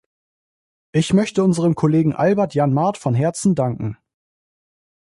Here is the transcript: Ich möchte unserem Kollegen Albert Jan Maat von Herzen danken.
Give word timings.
Ich 0.93 1.13
möchte 1.13 1.43
unserem 1.43 1.75
Kollegen 1.75 2.11
Albert 2.15 2.55
Jan 2.55 2.73
Maat 2.73 2.97
von 2.97 3.13
Herzen 3.13 3.53
danken. 3.53 3.99